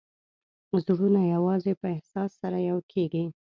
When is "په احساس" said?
1.81-2.31